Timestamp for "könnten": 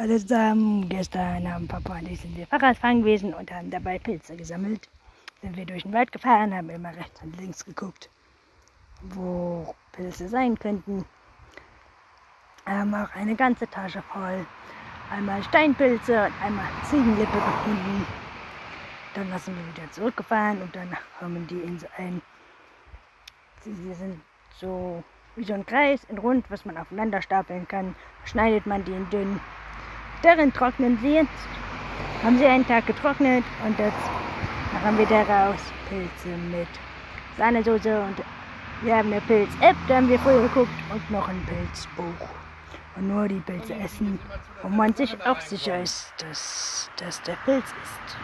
10.58-11.04